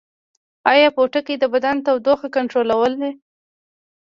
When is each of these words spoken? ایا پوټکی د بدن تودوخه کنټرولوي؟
ایا 0.71 0.87
پوټکی 0.95 1.35
د 1.39 1.43
بدن 1.53 1.75
تودوخه 1.85 2.27
کنټرولوي؟ 2.35 3.11